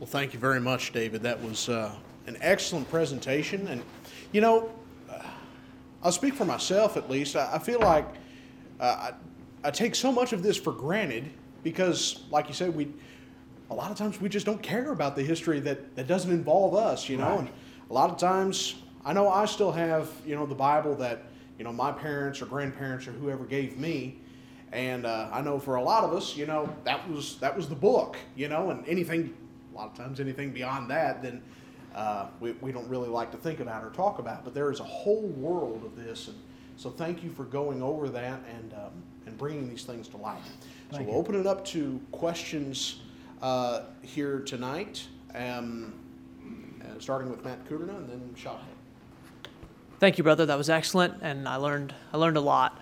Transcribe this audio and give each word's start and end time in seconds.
Well, 0.00 0.06
thank 0.06 0.32
you 0.32 0.40
very 0.40 0.60
much, 0.60 0.92
David. 0.94 1.22
That 1.24 1.42
was 1.42 1.68
uh, 1.68 1.94
an 2.26 2.38
excellent 2.40 2.88
presentation. 2.88 3.68
And, 3.68 3.82
you 4.32 4.40
know, 4.40 4.70
I'll 6.02 6.10
speak 6.10 6.32
for 6.32 6.46
myself 6.46 6.96
at 6.96 7.10
least. 7.10 7.36
I, 7.36 7.56
I 7.56 7.58
feel 7.58 7.80
like 7.80 8.06
uh, 8.80 9.10
I, 9.62 9.68
I 9.68 9.70
take 9.70 9.94
so 9.94 10.10
much 10.10 10.32
of 10.32 10.42
this 10.42 10.56
for 10.56 10.72
granted 10.72 11.28
because, 11.62 12.24
like 12.30 12.48
you 12.48 12.54
said, 12.54 12.74
we 12.74 12.88
a 13.68 13.74
lot 13.74 13.90
of 13.90 13.98
times 13.98 14.18
we 14.22 14.30
just 14.30 14.46
don't 14.46 14.62
care 14.62 14.90
about 14.90 15.16
the 15.16 15.22
history 15.22 15.60
that, 15.60 15.94
that 15.96 16.06
doesn't 16.06 16.30
involve 16.30 16.74
us, 16.74 17.06
you 17.06 17.18
know. 17.18 17.32
Right. 17.32 17.40
And 17.40 17.50
a 17.90 17.92
lot 17.92 18.08
of 18.08 18.16
times, 18.16 18.76
I 19.04 19.12
know 19.12 19.28
I 19.28 19.44
still 19.44 19.70
have, 19.70 20.10
you 20.26 20.34
know, 20.34 20.46
the 20.46 20.54
Bible 20.54 20.94
that, 20.94 21.24
you 21.58 21.64
know, 21.64 21.74
my 21.74 21.92
parents 21.92 22.40
or 22.40 22.46
grandparents 22.46 23.06
or 23.06 23.12
whoever 23.12 23.44
gave 23.44 23.76
me. 23.76 24.18
And 24.72 25.04
uh, 25.04 25.28
I 25.30 25.42
know 25.42 25.58
for 25.58 25.74
a 25.74 25.82
lot 25.82 26.04
of 26.04 26.14
us, 26.14 26.38
you 26.38 26.46
know, 26.46 26.74
that 26.84 27.06
was 27.10 27.36
that 27.40 27.54
was 27.54 27.68
the 27.68 27.74
book, 27.74 28.16
you 28.34 28.48
know, 28.48 28.70
and 28.70 28.88
anything, 28.88 29.36
lot 29.80 29.90
of 29.90 29.96
times 29.96 30.20
anything 30.20 30.50
beyond 30.50 30.90
that, 30.90 31.22
then 31.22 31.42
uh, 31.94 32.26
we, 32.38 32.52
we 32.60 32.72
don't 32.72 32.88
really 32.88 33.08
like 33.08 33.30
to 33.32 33.36
think 33.36 33.60
about 33.60 33.82
or 33.82 33.90
talk 33.90 34.18
about. 34.18 34.44
But 34.44 34.54
there 34.54 34.70
is 34.70 34.80
a 34.80 34.84
whole 34.84 35.22
world 35.22 35.84
of 35.84 35.96
this, 35.96 36.28
and 36.28 36.36
so 36.76 36.90
thank 36.90 37.22
you 37.22 37.30
for 37.30 37.44
going 37.44 37.82
over 37.82 38.08
that 38.10 38.40
and 38.54 38.74
um, 38.74 38.90
and 39.26 39.36
bringing 39.36 39.68
these 39.68 39.84
things 39.84 40.08
to 40.08 40.16
light. 40.16 40.38
Thank 40.90 41.02
so 41.02 41.06
we'll 41.06 41.14
you. 41.14 41.20
open 41.20 41.34
it 41.40 41.46
up 41.46 41.64
to 41.66 42.00
questions 42.12 43.00
uh, 43.42 43.82
here 44.02 44.40
tonight, 44.40 45.06
um, 45.34 45.94
uh, 46.82 46.98
starting 46.98 47.30
with 47.30 47.44
Matt 47.44 47.66
Kuderna 47.68 47.96
and 47.96 48.08
then 48.08 48.34
Shahid. 48.36 48.58
Thank 49.98 50.16
you, 50.16 50.24
brother. 50.24 50.46
That 50.46 50.58
was 50.58 50.70
excellent, 50.70 51.14
and 51.22 51.48
I 51.48 51.56
learned 51.56 51.94
I 52.12 52.18
learned 52.18 52.36
a 52.36 52.42
lot 52.42 52.78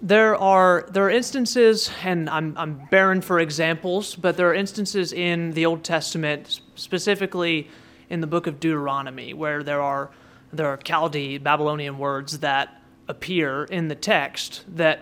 there 0.00 0.36
are 0.36 0.86
there 0.90 1.06
are 1.06 1.10
instances, 1.10 1.90
and 2.02 2.28
I'm 2.30 2.56
I'm 2.56 2.82
barren 2.90 3.20
for 3.20 3.40
examples, 3.40 4.14
but 4.14 4.36
there 4.36 4.48
are 4.48 4.54
instances 4.54 5.12
in 5.12 5.52
the 5.52 5.66
Old 5.66 5.84
Testament, 5.84 6.60
specifically 6.74 7.68
in 8.08 8.20
the 8.20 8.26
book 8.26 8.46
of 8.46 8.60
Deuteronomy, 8.60 9.34
where 9.34 9.62
there 9.62 9.82
are 9.82 10.10
there 10.52 10.66
are 10.68 10.76
Chaldee 10.76 11.38
Babylonian 11.42 11.98
words 11.98 12.38
that 12.40 12.80
appear 13.08 13.64
in 13.64 13.88
the 13.88 13.94
text 13.94 14.64
that 14.68 15.00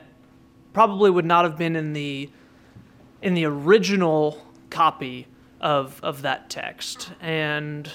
probably 0.73 1.11
would 1.11 1.25
not 1.25 1.45
have 1.45 1.59
been 1.59 1.77
in 1.77 1.93
the 1.93 2.31
in 3.23 3.35
the 3.35 3.45
original 3.45 4.43
copy 4.71 5.27
of 5.61 6.01
of 6.03 6.23
that 6.23 6.49
text, 6.49 7.11
and 7.21 7.91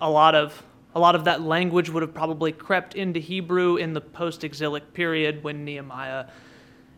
a 0.00 0.10
lot 0.10 0.34
of 0.34 0.62
a 0.94 1.00
lot 1.00 1.14
of 1.14 1.24
that 1.24 1.42
language 1.42 1.90
would 1.90 2.02
have 2.02 2.14
probably 2.14 2.52
crept 2.52 2.94
into 2.94 3.18
Hebrew 3.18 3.76
in 3.76 3.94
the 3.94 4.00
post 4.00 4.44
exilic 4.44 4.94
period 4.94 5.42
when 5.42 5.64
Nehemiah 5.64 6.26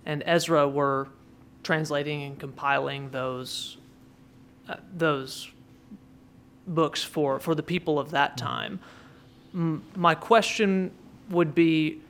and 0.04 0.22
Ezra 0.26 0.68
were 0.68 1.08
translating 1.62 2.22
and 2.22 2.38
compiling 2.38 3.10
those 3.10 3.78
uh, 4.68 4.76
those 4.94 5.50
books 6.66 7.02
for 7.02 7.40
for 7.40 7.54
the 7.54 7.62
people 7.62 7.98
of 7.98 8.10
that 8.10 8.36
time. 8.36 8.80
M- 9.54 9.82
my 9.94 10.14
question 10.14 10.90
would 11.30 11.54
be 11.54 12.00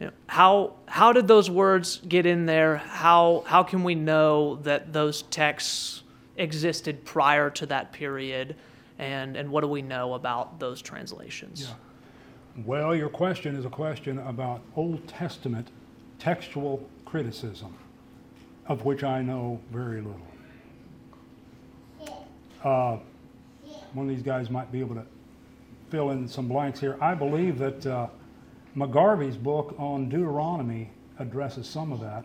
you 0.00 0.06
know, 0.06 0.12
how 0.26 0.72
how 0.86 1.12
did 1.12 1.28
those 1.28 1.50
words 1.50 2.00
get 2.08 2.24
in 2.24 2.46
there? 2.46 2.78
How 2.78 3.44
how 3.46 3.62
can 3.62 3.84
we 3.84 3.94
know 3.94 4.56
that 4.62 4.92
those 4.92 5.22
texts 5.22 6.02
existed 6.36 7.04
prior 7.04 7.50
to 7.50 7.66
that 7.66 7.92
period? 7.92 8.56
And 8.98 9.36
and 9.36 9.50
what 9.50 9.62
do 9.62 9.68
we 9.68 9.82
know 9.82 10.14
about 10.14 10.60
those 10.60 10.80
translations? 10.80 11.62
Yeah. 11.62 12.62
Well, 12.64 12.94
your 12.94 13.08
question 13.08 13.56
is 13.56 13.64
a 13.64 13.70
question 13.70 14.18
about 14.20 14.62
Old 14.76 15.06
Testament 15.08 15.68
textual 16.18 16.88
criticism, 17.04 17.74
of 18.66 18.84
which 18.84 19.02
I 19.02 19.22
know 19.22 19.60
very 19.72 20.00
little. 20.00 20.20
Uh, 22.62 22.98
one 23.92 24.08
of 24.08 24.14
these 24.14 24.22
guys 24.22 24.50
might 24.50 24.70
be 24.72 24.80
able 24.80 24.94
to 24.94 25.04
fill 25.90 26.10
in 26.10 26.28
some 26.28 26.48
blanks 26.48 26.80
here. 26.80 26.96
I 27.00 27.14
believe 27.14 27.58
that 27.58 27.84
uh, 27.86 28.06
McGarvey's 28.76 29.36
book 29.36 29.74
on 29.78 30.08
Deuteronomy 30.08 30.90
addresses 31.18 31.68
some 31.68 31.92
of 31.92 32.00
that, 32.00 32.24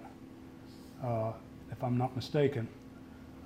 uh, 1.03 1.31
if 1.71 1.83
I'm 1.83 1.97
not 1.97 2.15
mistaken. 2.15 2.67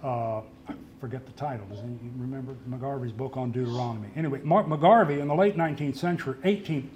Uh, 0.04 0.42
I 0.68 0.74
forget 1.00 1.26
the 1.26 1.32
title. 1.34 1.66
Does 1.68 1.80
you 1.80 2.00
remember 2.18 2.56
McGarvey's 2.70 3.12
book 3.12 3.38
on 3.38 3.52
Deuteronomy? 3.52 4.10
Anyway, 4.16 4.42
Mark 4.44 4.68
McGarvey 4.68 5.20
in 5.20 5.28
the 5.28 5.36
late 5.36 5.58
19th 5.58 5.98
century, 5.98 6.36
18th, 6.44 6.88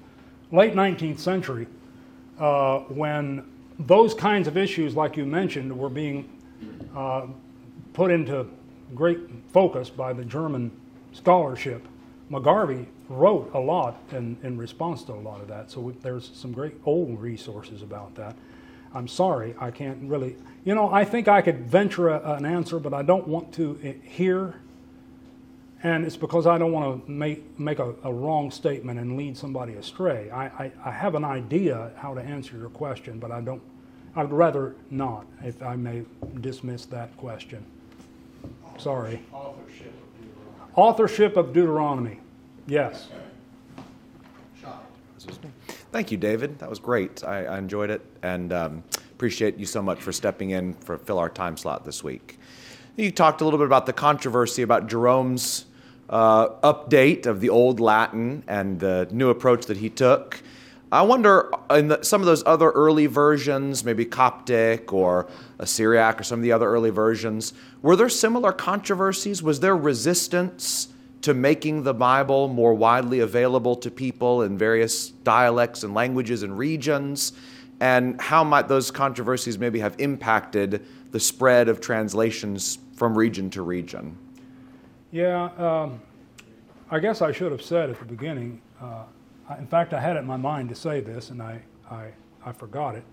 late 0.51 0.73
19th 0.73 1.19
century, 1.19 1.67
uh, 2.39 2.79
when 2.79 3.44
those 3.79 4.13
kinds 4.13 4.47
of 4.47 4.57
issues, 4.57 4.95
like 4.95 5.17
you 5.17 5.25
mentioned, 5.25 5.77
were 5.77 5.89
being 5.89 6.29
uh, 6.95 7.27
put 7.94 8.11
into 8.11 8.47
great 8.95 9.19
focus 9.51 9.89
by 9.89 10.13
the 10.13 10.23
German 10.23 10.72
scholarship. 11.13 11.85
McGarvey 12.31 12.85
wrote 13.09 13.51
a 13.53 13.59
lot 13.59 14.01
in, 14.11 14.38
in 14.44 14.57
response 14.57 15.03
to 15.03 15.13
a 15.13 15.16
lot 15.16 15.41
of 15.41 15.47
that, 15.47 15.72
so 15.72 15.79
we, 15.79 15.94
there's 16.01 16.29
some 16.33 16.51
great 16.51 16.75
old 16.85 17.19
resources 17.19 17.81
about 17.81 18.16
that. 18.16 18.35
I'm 18.97 19.08
sorry, 19.08 19.56
I 19.59 19.72
can't 19.72 20.09
really. 20.09 20.35
You 20.66 20.75
know, 20.75 20.91
I 20.91 21.06
think 21.06 21.28
I 21.28 21.41
could 21.41 21.59
venture 21.59 22.09
a, 22.09 22.34
an 22.34 22.46
answer, 22.46 22.80
but 22.80 22.94
I 22.94 23.03
don't 23.03 23.28
want 23.28 23.53
to 23.53 23.75
here 24.03 24.56
and 25.84 26.06
it's 26.06 26.18
because 26.18 26.47
I 26.47 26.58
don't 26.58 26.72
want 26.72 27.06
to 27.06 27.12
make, 27.12 27.59
make 27.59 27.80
a, 27.80 27.94
a, 28.03 28.12
wrong 28.12 28.50
statement 28.50 29.00
and 29.00 29.16
lead 29.16 29.38
somebody 29.38 29.74
astray. 29.74 30.30
I, 30.31 30.46
I, 30.46 30.72
I, 30.84 30.91
have 30.91 31.13
an 31.13 31.24
idea 31.24 31.91
how 31.97 32.16
to 32.16 32.22
answer 32.22 32.57
your 32.57 32.69
question, 32.69 33.19
but 33.19 33.31
I 33.31 33.41
don't, 33.41 33.62
I'd 34.16 34.31
rather 34.31 34.75
not, 34.90 35.28
if 35.44 35.62
I 35.62 35.75
may 35.75 36.03
dismiss 36.41 36.86
that 36.88 37.16
question. 37.18 37.63
Sorry. 38.80 39.22
Authorship 39.31 39.94
of 39.94 40.18
Deuteronomy. 40.18 40.74
Authorship 40.75 41.38
of 41.38 41.53
Deuteronomy. 41.53 42.19
Yes. 42.66 43.09
Thank 45.97 46.12
you, 46.12 46.18
David. 46.19 46.59
That 46.59 46.69
was 46.69 46.78
great. 46.78 47.24
I, 47.24 47.46
I 47.46 47.58
enjoyed 47.58 47.90
it 47.90 48.06
and 48.22 48.53
um, 48.53 48.84
appreciate 49.13 49.58
you 49.58 49.66
so 49.66 49.81
much 49.81 50.00
for 50.00 50.12
stepping 50.12 50.52
in 50.52 50.75
for 50.75 51.00
fill 51.00 51.18
our 51.18 51.28
time 51.28 51.58
slot 51.58 51.85
this 51.85 52.03
week. 52.03 52.38
You 52.97 53.09
talked 53.09 53.41
a 53.41 53.44
little 53.44 53.58
bit 53.58 53.66
about 53.66 53.88
the 53.88 53.94
controversy 53.94 54.62
about 54.62 54.86
Jerome's 54.86 55.66
uh, 56.07 56.50
update 56.62 57.25
of 57.25 57.41
the 57.41 57.50
old 57.50 57.80
Latin 57.80 58.44
and 58.47 58.80
the 58.80 59.07
new 59.09 59.31
approach 59.31 59.66
that 59.66 59.78
he 59.78 59.90
took. 59.90 60.40
I 60.91 61.02
wonder 61.02 61.52
in 61.72 61.88
the, 61.88 62.03
some 62.03 62.22
of 62.22 62.28
those 62.28 62.44
other 62.46 62.69
early 62.69 63.07
versions, 63.07 63.84
maybe 63.84 64.06
Coptic 64.06 64.94
or 64.94 65.28
Syriac 65.63 66.22
or 66.22 66.24
some 66.24 66.38
of 66.38 66.44
the 66.44 66.52
other 66.52 66.69
early 66.69 66.91
versions, 66.91 67.53
were 67.81 67.96
there 67.96 68.07
similar 68.07 68.52
controversies? 68.52 69.41
Was 69.41 69.62
there 69.62 69.75
resistance 69.75 70.90
to 71.22 71.33
making 71.33 71.83
the 71.83 71.94
Bible 71.94 72.47
more 72.47 72.73
widely 72.73 73.19
available 73.19 73.75
to 73.78 73.91
people 73.91 74.44
in 74.44 74.57
various 74.57 75.09
dialects 75.09 75.83
and 75.83 75.94
languages 75.94 76.44
and 76.44 76.57
regions? 76.57 77.33
And 77.79 78.19
how 78.19 78.44
might 78.44 78.67
those 78.67 78.91
controversies 78.91 79.57
maybe 79.57 79.79
have 79.79 79.95
impacted 80.00 80.85
the 81.11 81.19
spread 81.19 81.69
of 81.69 81.79
translations 81.79 82.79
from 82.95 83.17
region 83.17 83.50
to 83.51 83.61
region? 83.61 84.17
Yeah, 85.11 85.50
um, 85.57 86.01
I 86.89 87.00
guess 87.00 87.22
I 87.22 87.31
should 87.31 87.51
have 87.51 87.61
said 87.61 87.89
at 87.89 88.00
the 88.00 88.06
beginning. 88.06 88.61
Uh, 88.81 89.03
in 89.57 89.67
fact, 89.67 89.94
I 89.94 90.00
had 90.00 90.16
it 90.16 90.19
in 90.19 90.25
my 90.25 90.38
mind 90.38 90.69
to 90.69 90.75
say 90.75 91.00
this, 91.00 91.29
and 91.29 91.41
I, 91.41 91.61
I, 91.89 92.07
I 92.45 92.51
forgot 92.51 92.95
it. 92.95 93.03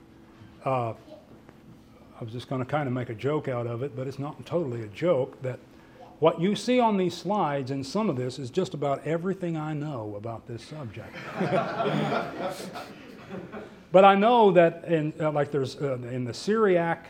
Uh, 0.64 0.94
I 2.19 2.25
was 2.25 2.32
just 2.32 2.48
going 2.48 2.60
to 2.60 2.64
kind 2.64 2.87
of 2.87 2.93
make 2.93 3.10
a 3.10 3.14
joke 3.14 3.48
out 3.48 3.66
of 3.66 3.82
it, 3.82 3.94
but 3.94 4.06
it's 4.06 4.19
not 4.19 4.44
totally 4.47 4.82
a 4.82 4.87
joke. 4.88 5.41
That 5.43 5.59
what 6.19 6.41
you 6.41 6.54
see 6.54 6.80
on 6.80 6.97
these 6.97 7.16
slides 7.16 7.70
and 7.70 7.84
some 7.84 8.08
of 8.08 8.16
this 8.16 8.38
is 8.38 8.50
just 8.50 8.75
about 8.75 9.06
everything 9.06 9.56
I 9.56 9.75
know 9.75 10.14
about 10.16 10.47
this 10.47 10.64
subject. 10.64 11.14
but 13.92 14.04
I 14.04 14.14
know 14.14 14.50
that 14.52 14.84
in 14.84 15.12
uh, 15.20 15.32
like 15.32 15.50
there's 15.50 15.76
uh, 15.76 15.94
in 15.94 16.25
the 16.25 16.34
Syriac 16.34 17.06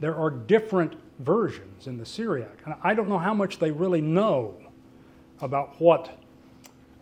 there 0.00 0.16
are 0.16 0.30
different 0.30 0.94
versions 1.20 1.86
in 1.86 1.96
the 1.96 2.06
Syriac. 2.06 2.58
And 2.64 2.74
I 2.82 2.94
don't 2.94 3.08
know 3.08 3.18
how 3.18 3.34
much 3.34 3.58
they 3.58 3.70
really 3.70 4.00
know 4.00 4.54
about 5.40 5.80
what 5.80 6.18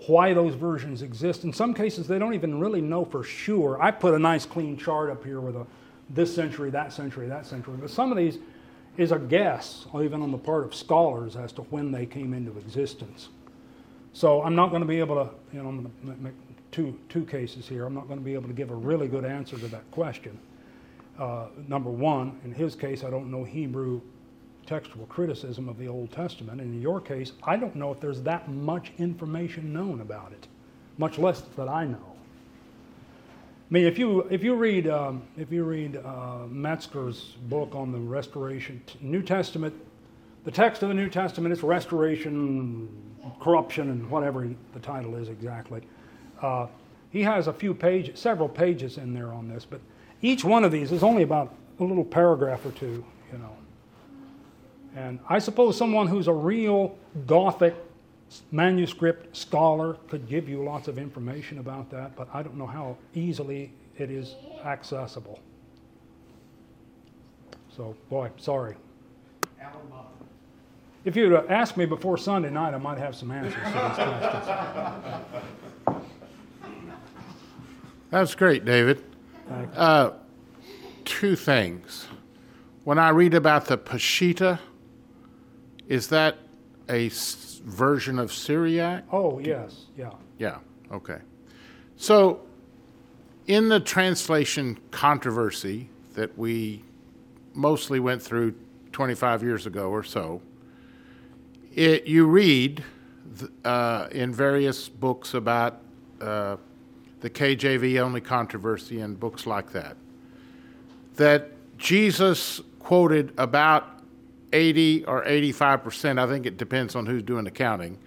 why 0.06 0.34
those 0.34 0.54
versions 0.54 1.02
exist. 1.02 1.44
In 1.44 1.52
some 1.52 1.72
cases, 1.72 2.06
they 2.06 2.18
don't 2.18 2.34
even 2.34 2.60
really 2.60 2.82
know 2.82 3.04
for 3.04 3.22
sure. 3.22 3.80
I 3.82 3.90
put 3.90 4.12
a 4.12 4.18
nice 4.18 4.44
clean 4.44 4.76
chart 4.76 5.10
up 5.10 5.24
here 5.24 5.40
with 5.40 5.56
a 5.56 5.66
this 6.10 6.34
century, 6.34 6.68
that 6.70 6.92
century, 6.92 7.26
that 7.28 7.46
century. 7.46 7.76
But 7.80 7.88
some 7.88 8.10
of 8.10 8.18
these 8.18 8.38
is 8.96 9.12
a 9.12 9.18
guess, 9.18 9.86
even 9.94 10.22
on 10.22 10.30
the 10.30 10.38
part 10.38 10.64
of 10.64 10.74
scholars, 10.74 11.36
as 11.36 11.52
to 11.52 11.62
when 11.62 11.90
they 11.90 12.06
came 12.06 12.32
into 12.32 12.56
existence. 12.58 13.28
So 14.12 14.42
I'm 14.42 14.54
not 14.54 14.70
going 14.70 14.82
to 14.82 14.88
be 14.88 15.00
able 15.00 15.16
to, 15.16 15.30
you 15.52 15.62
know, 15.62 15.68
I'm 15.68 15.82
going 16.04 16.16
to 16.16 16.22
make 16.22 16.34
two, 16.70 16.98
two 17.08 17.24
cases 17.24 17.66
here. 17.66 17.84
I'm 17.86 17.94
not 17.94 18.06
going 18.06 18.18
to 18.18 18.24
be 18.24 18.34
able 18.34 18.48
to 18.48 18.54
give 18.54 18.70
a 18.70 18.74
really 18.74 19.08
good 19.08 19.24
answer 19.24 19.58
to 19.58 19.66
that 19.68 19.90
question 19.90 20.38
uh, 21.18 21.46
number 21.68 21.90
one, 21.90 22.38
in 22.44 22.52
his 22.52 22.74
case, 22.74 23.04
I 23.04 23.10
don't 23.10 23.30
know 23.30 23.44
Hebrew 23.44 24.00
textual 24.66 25.06
criticism 25.06 25.68
of 25.68 25.78
the 25.78 25.86
Old 25.86 26.10
Testament. 26.10 26.60
And 26.60 26.74
in 26.74 26.80
your 26.80 27.00
case, 27.00 27.32
I 27.42 27.56
don't 27.56 27.76
know 27.76 27.92
if 27.92 28.00
there's 28.00 28.22
that 28.22 28.48
much 28.48 28.92
information 28.98 29.72
known 29.72 30.00
about 30.00 30.32
it, 30.32 30.48
much 30.98 31.18
less 31.18 31.42
that 31.56 31.68
I 31.68 31.84
know. 31.84 32.13
I 33.70 33.74
mean, 33.74 33.86
if 33.86 33.98
you 33.98 34.20
if 34.30 34.42
you 34.44 34.54
read 34.54 34.88
um, 34.88 35.22
if 35.36 35.50
you 35.50 35.64
read 35.64 35.96
uh, 35.96 36.46
Metzger's 36.48 37.36
book 37.48 37.74
on 37.74 37.92
the 37.92 37.98
restoration, 37.98 38.82
New 39.00 39.22
Testament 39.22 39.74
the 40.44 40.50
text 40.50 40.82
of 40.82 40.90
the 40.90 40.94
New 40.94 41.08
Testament, 41.08 41.52
it's 41.52 41.62
restoration, 41.62 42.88
corruption, 43.40 43.90
and 43.90 44.08
whatever 44.10 44.48
the 44.74 44.80
title 44.80 45.16
is 45.16 45.28
exactly. 45.30 45.82
Uh, 46.40 46.66
he 47.10 47.22
has 47.22 47.46
a 47.46 47.52
few 47.52 47.72
pages, 47.72 48.20
several 48.20 48.48
pages 48.48 48.98
in 48.98 49.14
there 49.14 49.32
on 49.32 49.48
this, 49.48 49.64
but 49.64 49.80
each 50.20 50.44
one 50.44 50.62
of 50.62 50.70
these 50.70 50.92
is 50.92 51.02
only 51.02 51.22
about 51.22 51.54
a 51.80 51.84
little 51.84 52.04
paragraph 52.04 52.64
or 52.66 52.72
two, 52.72 53.04
you 53.32 53.38
know. 53.38 53.56
And 54.96 55.18
I 55.28 55.38
suppose 55.38 55.76
someone 55.76 56.06
who's 56.06 56.28
a 56.28 56.32
real 56.32 56.96
Gothic 57.26 57.74
manuscript 58.50 59.36
scholar 59.36 59.94
could 60.08 60.28
give 60.28 60.48
you 60.48 60.62
lots 60.62 60.88
of 60.88 60.98
information 60.98 61.58
about 61.58 61.90
that, 61.90 62.16
but 62.16 62.28
I 62.32 62.42
don't 62.42 62.56
know 62.56 62.66
how 62.66 62.96
easily 63.14 63.72
it 63.98 64.10
is 64.10 64.34
accessible. 64.64 65.40
So, 67.76 67.96
boy, 68.08 68.30
sorry. 68.36 68.76
If 71.04 71.16
you'd 71.16 71.34
asked 71.34 71.76
me 71.76 71.84
before 71.84 72.16
Sunday 72.16 72.48
night, 72.48 72.72
I 72.72 72.78
might 72.78 72.96
have 72.96 73.14
some 73.14 73.30
answers 73.30 73.52
to 73.54 73.60
these 73.60 73.74
questions. 73.74 75.24
That's 78.10 78.34
great, 78.34 78.64
David. 78.64 79.04
Uh, 79.74 80.12
two 81.04 81.36
things. 81.36 82.06
When 82.84 82.98
I 82.98 83.10
read 83.10 83.34
about 83.34 83.66
the 83.66 83.76
Peshitta, 83.76 84.60
is 85.88 86.08
that 86.08 86.38
a 86.88 87.10
version 87.64 88.18
of 88.18 88.32
Syriac? 88.32 89.04
Oh, 89.10 89.38
yes, 89.38 89.86
yeah. 89.96 90.12
Yeah, 90.38 90.58
okay. 90.92 91.18
So, 91.96 92.40
in 93.46 93.68
the 93.68 93.80
translation 93.80 94.78
controversy 94.90 95.88
that 96.14 96.36
we 96.38 96.82
mostly 97.52 98.00
went 98.00 98.22
through 98.22 98.54
25 98.92 99.42
years 99.42 99.66
ago 99.66 99.90
or 99.90 100.02
so, 100.02 100.40
it, 101.74 102.06
you 102.06 102.26
read 102.26 102.84
uh, 103.64 104.08
in 104.12 104.32
various 104.32 104.88
books 104.88 105.34
about 105.34 105.80
uh, 106.20 106.56
the 107.20 107.30
KJV 107.30 108.00
only 108.00 108.20
controversy 108.20 109.00
and 109.00 109.18
books 109.18 109.46
like 109.46 109.72
that, 109.72 109.96
that 111.16 111.50
Jesus 111.78 112.60
quoted 112.78 113.32
about 113.38 113.93
80 114.54 115.04
or 115.04 115.26
85 115.26 115.84
percent, 115.84 116.18
I 116.18 116.26
think 116.26 116.46
it 116.46 116.56
depends 116.56 116.94
on 116.94 117.04
who's 117.06 117.22
doing 117.22 117.44
the 117.44 117.50
counting, 117.50 117.98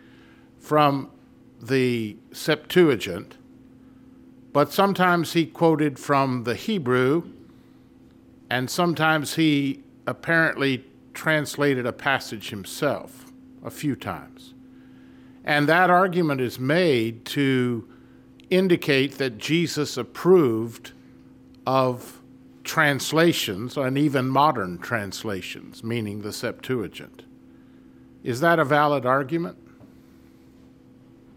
from 0.59 1.11
the 1.61 2.17
Septuagint, 2.31 3.38
but 4.53 4.71
sometimes 4.71 5.33
he 5.33 5.45
quoted 5.45 5.99
from 5.99 6.44
the 6.44 6.55
Hebrew, 6.55 7.23
and 8.49 8.69
sometimes 8.69 9.35
he 9.35 9.83
apparently 10.07 10.85
translated 11.13 11.85
a 11.85 11.94
passage 11.94 12.50
himself 12.50 13.25
a 13.63 13.69
few 13.69 13.95
times. 13.95 14.53
And 15.43 15.67
that 15.67 15.89
argument 15.89 16.41
is 16.41 16.59
made 16.59 17.25
to 17.25 17.88
indicate 18.50 19.17
that 19.17 19.38
Jesus 19.38 19.97
approved 19.97 20.91
of 21.65 22.21
translations 22.67 23.77
and 23.77 23.97
even 23.97 24.27
modern 24.27 24.77
translations, 24.77 25.83
meaning 25.83 26.21
the 26.21 26.33
Septuagint. 26.33 27.23
Is 28.23 28.41
that 28.41 28.59
a 28.59 28.65
valid 28.65 29.05
argument? 29.05 29.57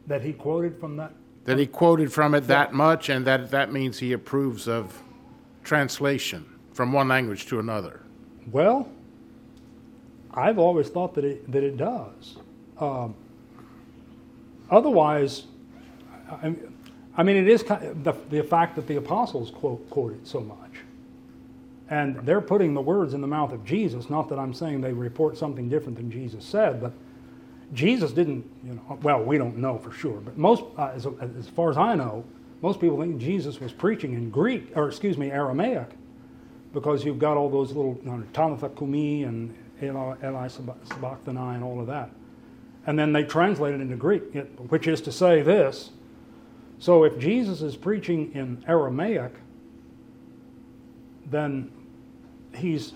That 0.09 0.23
he 0.23 0.33
quoted 0.33 0.79
from 0.79 0.97
that? 0.97 1.13
That 1.45 1.59
he 1.59 1.67
quoted 1.67 2.13
from 2.13 2.35
it 2.35 2.49
that 2.49 2.75
much, 2.75 3.09
and 3.09 3.25
that 3.27 3.51
that 3.53 3.73
means 3.73 3.99
he 3.99 4.13
approves 4.13 4.67
of 4.67 5.03
translation 5.63 6.45
from 6.73 6.93
one 6.93 7.09
language 7.09 7.47
to 7.47 7.61
another. 7.61 8.01
Well, 8.51 8.89
I've 10.35 10.59
always 10.59 10.89
thought 10.89 11.15
that 11.15 11.25
it, 11.25 11.51
that 11.53 11.63
it 11.63 11.77
does. 11.77 12.37
Um, 12.79 13.15
otherwise, 14.71 15.45
I, 16.31 16.55
I 17.17 17.23
mean, 17.23 17.37
it 17.37 17.49
is 17.49 17.63
kind 17.63 17.85
of 17.85 18.05
the, 18.05 18.15
the 18.31 18.43
fact 18.43 18.75
that 18.77 18.87
the 18.87 18.97
apostles 18.97 19.51
quote, 19.51 19.89
quote 19.91 20.15
it 20.15 20.27
so 20.27 20.41
much. 20.41 20.70
And 21.91 22.17
they're 22.25 22.41
putting 22.41 22.73
the 22.73 22.81
words 22.81 23.15
in 23.15 23.21
the 23.21 23.27
mouth 23.27 23.53
of 23.53 23.65
Jesus. 23.65 24.09
Not 24.09 24.29
that 24.29 24.39
I'm 24.39 24.55
saying 24.55 24.81
they 24.81 24.93
report 24.93 25.37
something 25.37 25.69
different 25.69 25.99
than 25.99 26.11
Jesus 26.11 26.45
said, 26.45 26.81
but 26.81 26.93
Jesus 27.73 28.13
didn't, 28.13 28.49
you 28.65 28.75
know, 28.75 28.99
well, 29.03 29.23
we 29.23 29.39
don't 29.39 29.59
know 29.59 29.79
for 29.79 29.93
sure, 29.93 30.21
but 30.21 30.37
most, 30.37 30.65
uh, 30.77 30.91
as, 30.95 31.07
as 31.39 31.49
far 31.49 31.71
as 31.71 31.77
I 31.77 31.95
know, 31.95 32.25
most 32.63 32.81
people 32.81 33.01
think 33.01 33.19
Jesus 33.19 33.61
was 33.61 33.73
preaching 33.73 34.15
in 34.15 34.31
Greek, 34.31 34.77
or 34.77 34.89
excuse 34.89 35.17
me, 35.17 35.31
Aramaic, 35.31 35.89
because 36.73 37.05
you've 37.05 37.19
got 37.19 37.37
all 37.37 37.49
those 37.49 37.73
little 37.73 37.99
you 38.03 38.11
know, 38.11 38.23
Talitha 38.33 38.69
Kumi 38.71 39.25
and 39.25 39.55
Eli, 39.83 40.17
Eli 40.23 40.49
Sabachthani 40.49 41.55
and 41.55 41.65
all 41.65 41.81
of 41.81 41.87
that. 41.87 42.11
And 42.87 42.99
then 42.99 43.13
they 43.13 43.25
translate 43.25 43.75
it 43.75 43.81
into 43.81 43.97
Greek, 43.97 44.23
which 44.69 44.87
is 44.87 45.01
to 45.03 45.13
say 45.13 45.43
this. 45.43 45.91
So 46.79 47.05
if 47.05 47.19
Jesus 47.19 47.63
is 47.63 47.77
preaching 47.77 48.33
in 48.35 48.65
Aramaic, 48.67 49.33
then 51.27 51.71
he's 52.55 52.93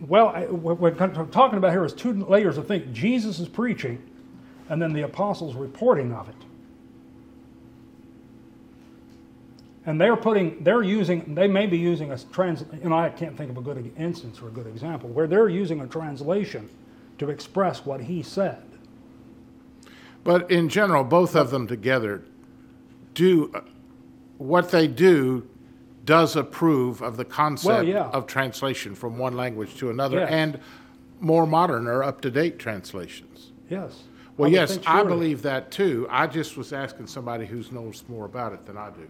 well, 0.00 0.32
what 0.48 0.78
we're 0.80 0.90
talking 0.90 1.58
about 1.58 1.70
here 1.70 1.84
is 1.84 1.92
two 1.92 2.12
layers 2.12 2.58
of 2.58 2.66
things. 2.66 2.96
Jesus 2.96 3.38
is 3.38 3.48
preaching, 3.48 4.02
and 4.68 4.80
then 4.80 4.92
the 4.92 5.02
apostles 5.02 5.54
reporting 5.54 6.12
of 6.12 6.28
it. 6.28 6.34
And 9.86 10.00
they're 10.00 10.16
putting, 10.16 10.62
they're 10.64 10.82
using, 10.82 11.34
they 11.34 11.46
may 11.46 11.66
be 11.66 11.76
using 11.76 12.12
a 12.12 12.18
trans, 12.18 12.64
know, 12.88 12.96
I 12.96 13.10
can't 13.10 13.36
think 13.36 13.50
of 13.50 13.58
a 13.58 13.60
good 13.60 13.92
instance 13.98 14.40
or 14.40 14.48
a 14.48 14.50
good 14.50 14.66
example, 14.66 15.10
where 15.10 15.26
they're 15.26 15.48
using 15.48 15.80
a 15.82 15.86
translation 15.86 16.70
to 17.18 17.28
express 17.28 17.84
what 17.84 18.00
he 18.00 18.22
said. 18.22 18.62
But 20.22 20.50
in 20.50 20.70
general, 20.70 21.04
both 21.04 21.36
of 21.36 21.50
them 21.50 21.66
together 21.66 22.22
do 23.12 23.50
uh, 23.54 23.60
what 24.38 24.70
they 24.70 24.86
do 24.88 25.46
does 26.04 26.36
approve 26.36 27.02
of 27.02 27.16
the 27.16 27.24
concept 27.24 27.68
Well, 27.68 27.82
yeah. 27.84 28.08
of 28.08 28.26
translation 28.26 28.94
from 28.94 29.18
one 29.18 29.36
language 29.36 29.76
to 29.76 29.90
another 29.90 30.18
Yes. 30.18 30.30
and 30.30 30.60
more 31.20 31.46
modern 31.46 31.86
or 31.86 32.02
up 32.02 32.20
to 32.22 32.30
date 32.30 32.58
translations. 32.58 33.52
Yes. 33.70 34.02
Well, 34.36 34.50
would 34.50 34.52
yes, 34.54 34.78
I 34.86 35.02
believe 35.04 35.42
that 35.42 35.70
too. 35.70 36.06
I 36.10 36.26
just 36.26 36.56
was 36.56 36.72
asking 36.72 37.06
somebody 37.06 37.46
who 37.46 37.62
knows 37.70 38.02
more 38.08 38.24
about 38.26 38.52
it 38.52 38.66
than 38.66 38.76
I 38.76 38.90
do, 38.90 39.08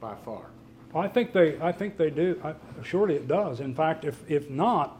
by 0.00 0.14
far. 0.24 0.46
I 0.94 1.08
think 1.08 1.32
they, 1.32 1.60
I 1.60 1.72
think 1.72 1.96
they 1.96 2.08
do. 2.08 2.40
I, 2.44 2.54
surely 2.84 3.16
it 3.16 3.26
does. 3.26 3.58
In 3.58 3.74
fact, 3.74 4.04
if, 4.04 4.22
if 4.30 4.48
not, 4.48 4.96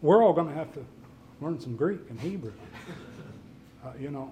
we're 0.00 0.20
all 0.22 0.32
going 0.32 0.48
to 0.48 0.54
have 0.54 0.72
to 0.74 0.84
learn 1.40 1.60
some 1.60 1.76
Greek 1.76 2.00
and 2.10 2.20
Hebrew. 2.20 2.52
Uh, 3.84 3.88
you 3.98 4.12
know. 4.12 4.30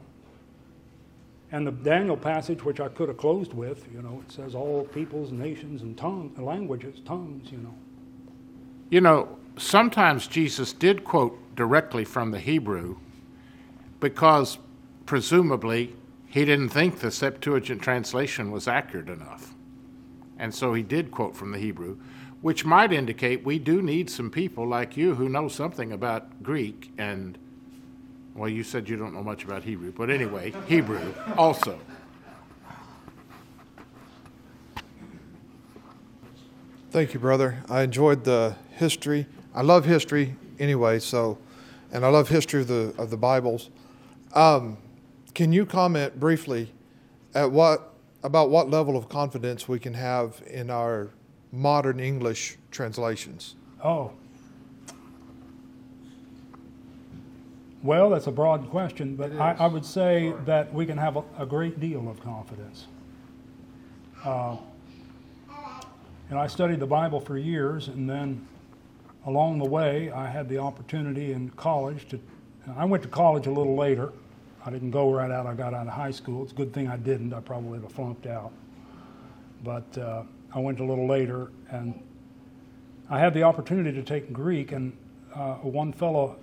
And 1.52 1.66
the 1.66 1.73
Daniel 1.73 2.16
passage, 2.16 2.64
which 2.64 2.80
I 2.80 2.88
could 2.88 3.09
have 3.09 3.16
closed 3.16 3.52
with, 3.52 3.87
you 3.92 4.02
know, 4.02 4.23
it 4.26 4.33
says 4.33 4.54
all 4.54 4.85
peoples, 4.85 5.33
nations, 5.33 5.83
and 5.83 5.99
tongue, 5.99 6.33
languages, 6.38 7.00
tongues, 7.04 7.50
you 7.50 7.59
know. 7.59 7.75
You 8.90 9.00
know, 9.00 9.37
sometimes 9.57 10.26
Jesus 10.26 10.73
did 10.73 11.04
quote 11.04 11.38
directly 11.57 12.04
from 12.04 12.30
the 12.30 12.38
Hebrew 12.38 12.97
because 13.99 14.59
presumably 15.07 15.95
he 16.26 16.45
didn't 16.45 16.69
think 16.69 17.00
the 17.00 17.11
Septuagint 17.11 17.83
translation 17.83 18.52
was 18.52 18.69
accurate 18.69 19.09
enough. 19.09 19.54
And 20.38 20.54
so 20.54 20.73
he 20.73 20.83
did 20.83 21.11
quote 21.11 21.37
from 21.37 21.52
the 21.52 21.59
Hebrew, 21.59 21.99
which 22.40 22.64
might 22.64 22.92
indicate 22.92 23.45
we 23.45 23.59
do 23.59 23.83
need 23.83 24.09
some 24.09 24.30
people 24.30 24.66
like 24.66 24.97
you 24.97 25.16
who 25.16 25.28
know 25.28 25.49
something 25.49 25.92
about 25.92 26.42
Greek 26.42 26.92
and, 26.97 27.37
well, 28.34 28.49
you 28.49 28.62
said 28.62 28.88
you 28.88 28.96
don't 28.96 29.12
know 29.12 29.22
much 29.22 29.44
about 29.44 29.64
Hebrew, 29.64 29.92
but 29.92 30.10
anyway, 30.10 30.52
Hebrew 30.66 31.14
also. 31.37 31.78
Thank 36.90 37.14
you, 37.14 37.20
brother. 37.20 37.62
I 37.68 37.82
enjoyed 37.82 38.25
the 38.25 38.56
history. 38.72 39.26
I 39.54 39.62
love 39.62 39.84
history 39.84 40.34
anyway, 40.58 40.99
so, 40.99 41.38
and 41.92 42.04
I 42.04 42.08
love 42.08 42.28
history 42.28 42.62
of 42.62 42.68
the 42.68 42.94
of 42.99 43.10
the 43.10 43.16
Bibles. 43.16 43.70
Um, 44.34 44.78
can 45.34 45.52
you 45.52 45.66
comment 45.66 46.18
briefly 46.18 46.72
at 47.34 47.50
what 47.50 47.94
about 48.22 48.50
what 48.50 48.68
level 48.68 48.96
of 48.96 49.08
confidence 49.08 49.68
we 49.68 49.78
can 49.78 49.94
have 49.94 50.42
in 50.46 50.70
our 50.70 51.10
modern 51.52 52.00
English 52.00 52.58
translations? 52.70 53.54
Oh. 53.82 54.12
Well, 57.82 58.10
that's 58.10 58.26
a 58.26 58.32
broad 58.32 58.68
question, 58.68 59.16
but 59.16 59.32
I, 59.32 59.56
I 59.58 59.66
would 59.66 59.87
say 59.87 60.34
that 60.44 60.72
we 60.72 60.84
can 60.84 60.99
have 60.99 61.16
a, 61.16 61.25
a 61.38 61.46
great 61.46 61.80
deal 61.80 62.10
of 62.10 62.22
confidence. 62.22 62.87
Uh, 64.22 64.56
and 66.28 66.38
I 66.38 66.46
studied 66.46 66.78
the 66.78 66.87
Bible 66.87 67.20
for 67.20 67.38
years, 67.38 67.88
and 67.88 68.08
then 68.08 68.46
along 69.26 69.58
the 69.58 69.64
way, 69.64 70.10
I 70.10 70.28
had 70.28 70.49
the 70.49 70.58
opportunity 70.58 71.32
in 71.32 71.50
college 71.50 72.06
to. 72.10 72.20
I 72.76 72.84
went 72.84 73.02
to 73.02 73.08
college 73.08 73.46
a 73.46 73.50
little 73.50 73.75
later. 73.75 74.12
I 74.64 74.70
didn't 74.70 74.90
go 74.90 75.10
right 75.10 75.30
out. 75.30 75.46
I 75.46 75.54
got 75.54 75.72
out 75.72 75.87
of 75.87 75.92
high 75.94 76.10
school. 76.10 76.42
It's 76.42 76.52
a 76.52 76.54
good 76.54 76.75
thing 76.75 76.87
I 76.87 76.99
didn't. 76.99 77.32
I 77.32 77.40
probably 77.40 77.70
would 77.70 77.82
have 77.82 77.92
flunked 77.92 78.26
out. 78.26 78.52
But 79.64 79.96
uh, 79.96 80.22
I 80.54 80.58
went 80.58 80.80
a 80.80 80.84
little 80.84 81.06
later, 81.06 81.50
and 81.70 81.99
I 83.08 83.18
had 83.18 83.32
the 83.32 83.42
opportunity 83.42 83.92
to 83.92 84.02
take 84.02 84.32
Greek, 84.32 84.72
and 84.72 84.92
uh, 85.34 85.54
one 85.54 85.92
fellow, 85.92 86.37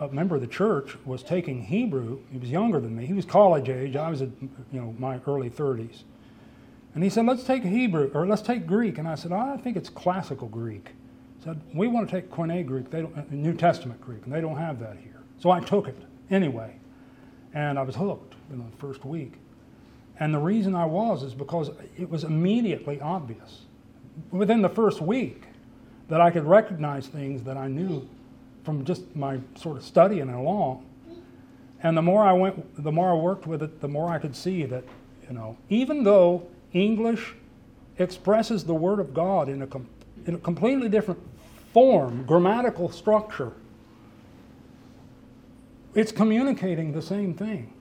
a 0.00 0.08
member 0.08 0.34
of 0.34 0.40
the 0.40 0.46
church, 0.46 0.96
was 1.04 1.22
taking 1.22 1.62
Hebrew. 1.62 2.20
He 2.30 2.38
was 2.38 2.50
younger 2.50 2.80
than 2.80 2.96
me. 2.96 3.06
He 3.06 3.12
was 3.12 3.24
college 3.24 3.68
age. 3.68 3.96
I 3.96 4.10
was 4.10 4.22
at 4.22 4.28
you 4.40 4.80
know 4.80 4.94
my 4.98 5.20
early 5.26 5.50
30s. 5.50 6.04
And 6.94 7.02
he 7.02 7.10
said, 7.10 7.26
"Let's 7.26 7.44
take 7.44 7.64
Hebrew 7.64 8.10
or 8.14 8.26
let's 8.26 8.42
take 8.42 8.66
Greek." 8.66 8.98
And 8.98 9.08
I 9.08 9.14
said, 9.14 9.32
"I 9.32 9.56
think 9.56 9.76
it's 9.76 9.88
classical 9.88 10.48
Greek." 10.48 10.92
He 11.38 11.44
said, 11.44 11.60
"We 11.74 11.88
want 11.88 12.08
to 12.08 12.14
take 12.14 12.30
Koine 12.30 12.64
Greek, 12.66 12.90
they 12.90 13.02
don't, 13.02 13.16
uh, 13.16 13.22
New 13.30 13.54
Testament 13.54 14.00
Greek, 14.00 14.24
and 14.24 14.32
they 14.32 14.40
don't 14.40 14.56
have 14.56 14.78
that 14.80 14.96
here." 14.98 15.20
So 15.38 15.50
I 15.50 15.60
took 15.60 15.88
it 15.88 15.98
anyway, 16.30 16.74
and 17.54 17.78
I 17.78 17.82
was 17.82 17.96
hooked 17.96 18.34
in 18.52 18.58
the 18.58 18.76
first 18.76 19.04
week. 19.04 19.34
And 20.20 20.32
the 20.32 20.38
reason 20.38 20.74
I 20.74 20.84
was 20.84 21.22
is 21.22 21.34
because 21.34 21.70
it 21.98 22.08
was 22.08 22.24
immediately 22.24 23.00
obvious 23.00 23.62
within 24.30 24.62
the 24.62 24.68
first 24.68 25.00
week 25.00 25.44
that 26.08 26.20
I 26.20 26.30
could 26.30 26.44
recognize 26.44 27.08
things 27.08 27.42
that 27.44 27.56
I 27.56 27.68
knew 27.68 28.06
from 28.64 28.84
just 28.84 29.14
my 29.14 29.40
sort 29.54 29.76
of 29.76 29.84
studying 29.84 30.28
it 30.28 30.34
along. 30.34 30.86
And 31.82 31.96
the 31.96 32.02
more 32.02 32.22
I 32.22 32.32
went, 32.32 32.82
the 32.82 32.92
more 32.92 33.10
I 33.10 33.14
worked 33.14 33.46
with 33.46 33.62
it, 33.62 33.80
the 33.80 33.88
more 33.88 34.08
I 34.08 34.18
could 34.18 34.36
see 34.36 34.64
that, 34.66 34.84
you 35.28 35.34
know, 35.34 35.56
even 35.68 36.04
though 36.04 36.46
English 36.72 37.34
expresses 37.98 38.64
the 38.64 38.74
Word 38.74 39.00
of 39.00 39.12
God 39.12 39.48
in 39.48 39.62
a, 39.62 39.66
com- 39.66 39.88
in 40.26 40.34
a 40.36 40.38
completely 40.38 40.88
different 40.88 41.20
form, 41.72 42.24
grammatical 42.24 42.88
structure, 42.88 43.52
it's 45.94 46.12
communicating 46.12 46.92
the 46.92 47.02
same 47.02 47.34
thing. 47.34 47.72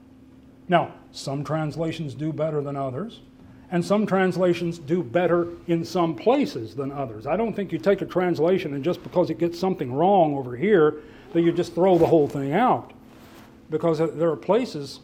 Now, 0.67 0.93
some 1.11 1.43
translations 1.43 2.13
do 2.13 2.33
better 2.33 2.61
than 2.61 2.75
others, 2.75 3.21
and 3.71 3.83
some 3.83 4.05
translations 4.05 4.77
do 4.77 5.01
better 5.01 5.47
in 5.67 5.83
some 5.85 6.13
places 6.13 6.75
than 6.75 6.91
others. 6.91 7.25
I 7.25 7.37
don't 7.37 7.53
think 7.53 7.71
you 7.71 7.79
take 7.79 8.01
a 8.01 8.05
translation 8.05 8.73
and 8.73 8.83
just 8.83 9.01
because 9.01 9.29
it 9.29 9.37
gets 9.39 9.57
something 9.57 9.93
wrong 9.93 10.35
over 10.35 10.55
here, 10.57 11.01
that 11.31 11.41
you 11.41 11.53
just 11.53 11.73
throw 11.73 11.97
the 11.97 12.05
whole 12.05 12.27
thing 12.27 12.53
out. 12.53 12.91
Because 13.69 13.99
there 13.99 14.29
are 14.29 14.35
places, 14.35 14.99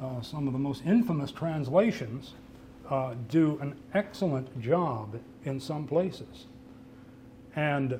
uh, 0.00 0.20
some 0.20 0.46
of 0.46 0.52
the 0.52 0.58
most 0.58 0.84
infamous 0.84 1.32
translations 1.32 2.34
uh, 2.90 3.14
do 3.30 3.58
an 3.62 3.74
excellent 3.94 4.60
job 4.60 5.18
in 5.46 5.58
some 5.58 5.86
places. 5.86 6.44
And 7.56 7.98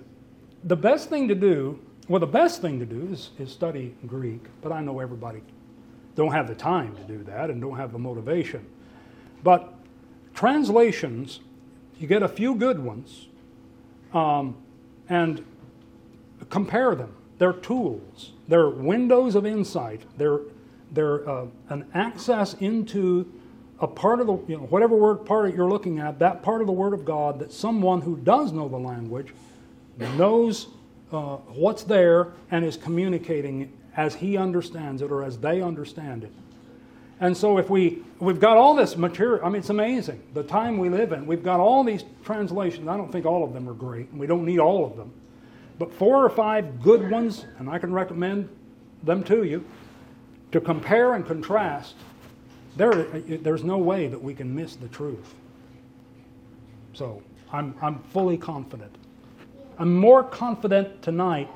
the 0.64 0.76
best 0.76 1.08
thing 1.08 1.26
to 1.28 1.34
do, 1.34 1.78
well, 2.08 2.20
the 2.20 2.26
best 2.26 2.60
thing 2.60 2.78
to 2.80 2.84
do 2.84 3.08
is, 3.10 3.30
is 3.38 3.50
study 3.50 3.94
Greek, 4.06 4.42
but 4.60 4.72
I 4.72 4.82
know 4.82 5.00
everybody 5.00 5.40
don't 6.14 6.32
have 6.32 6.46
the 6.46 6.54
time 6.54 6.94
to 6.96 7.02
do 7.04 7.24
that 7.24 7.48
and 7.48 7.62
don't 7.62 7.76
have 7.76 7.92
the 7.92 7.98
motivation. 7.98 8.66
But 9.42 9.74
translations, 10.34 11.40
you 11.98 12.06
get 12.06 12.22
a 12.22 12.28
few 12.28 12.54
good 12.54 12.78
ones 12.78 13.28
um, 14.12 14.56
and 15.08 15.44
compare 16.50 16.94
them. 16.94 17.14
They're 17.38 17.52
tools, 17.52 18.32
they're 18.48 18.68
windows 18.68 19.34
of 19.34 19.46
insight, 19.46 20.02
they're, 20.16 20.40
they're 20.92 21.28
uh, 21.28 21.46
an 21.68 21.86
access 21.94 22.54
into 22.54 23.32
a 23.80 23.86
part 23.86 24.20
of 24.20 24.26
the, 24.26 24.38
you 24.48 24.56
know, 24.56 24.64
whatever 24.64 24.94
word 24.94 25.26
part 25.26 25.54
you're 25.54 25.68
looking 25.68 25.98
at, 25.98 26.18
that 26.20 26.42
part 26.42 26.60
of 26.60 26.66
the 26.66 26.72
Word 26.72 26.94
of 26.94 27.04
God 27.04 27.40
that 27.40 27.52
someone 27.52 28.00
who 28.00 28.16
does 28.16 28.52
know 28.52 28.68
the 28.68 28.78
language 28.78 29.34
knows 30.16 30.68
uh, 31.12 31.36
what's 31.36 31.82
there 31.82 32.32
and 32.50 32.64
is 32.64 32.76
communicating 32.76 33.72
as 33.96 34.14
he 34.14 34.36
understands 34.36 35.02
it 35.02 35.10
or 35.10 35.22
as 35.24 35.38
they 35.38 35.60
understand 35.60 36.24
it. 36.24 36.32
And 37.24 37.34
so 37.34 37.56
if 37.56 37.70
we 37.70 38.02
we've 38.18 38.38
got 38.38 38.58
all 38.58 38.74
this 38.74 38.98
material, 38.98 39.42
I 39.42 39.48
mean 39.48 39.60
it's 39.60 39.70
amazing. 39.70 40.22
The 40.34 40.42
time 40.42 40.76
we 40.76 40.90
live 40.90 41.12
in, 41.12 41.24
we've 41.24 41.42
got 41.42 41.58
all 41.58 41.82
these 41.82 42.04
translations. 42.22 42.86
I 42.86 42.98
don't 42.98 43.10
think 43.10 43.24
all 43.24 43.42
of 43.42 43.54
them 43.54 43.66
are 43.66 43.72
great, 43.72 44.10
and 44.10 44.20
we 44.20 44.26
don't 44.26 44.44
need 44.44 44.58
all 44.58 44.84
of 44.84 44.94
them. 44.98 45.10
But 45.78 45.90
four 45.90 46.22
or 46.22 46.28
five 46.28 46.82
good 46.82 47.10
ones, 47.10 47.46
and 47.58 47.70
I 47.70 47.78
can 47.78 47.94
recommend 47.94 48.50
them 49.04 49.24
to 49.24 49.44
you 49.44 49.64
to 50.52 50.60
compare 50.60 51.14
and 51.14 51.26
contrast. 51.26 51.94
There, 52.76 53.04
there's 53.04 53.64
no 53.64 53.78
way 53.78 54.06
that 54.06 54.22
we 54.22 54.34
can 54.34 54.54
miss 54.54 54.76
the 54.76 54.88
truth. 54.88 55.34
So 56.92 57.22
I'm, 57.50 57.74
I'm 57.80 58.00
fully 58.12 58.36
confident. 58.36 58.94
I'm 59.78 59.96
more 59.96 60.22
confident 60.22 61.00
tonight 61.00 61.48